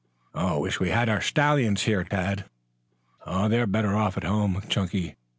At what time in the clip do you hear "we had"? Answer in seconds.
0.79-1.09